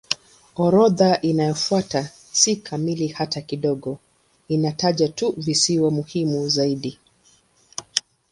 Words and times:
Orodha 0.55 1.21
inayofuata 1.21 2.09
si 2.31 2.55
kamili 2.55 3.07
hata 3.07 3.41
kidogo; 3.41 3.99
inataja 4.47 5.07
tu 5.09 5.33
visiwa 5.37 5.91
muhimu 5.91 6.49
zaidi. 6.49 6.99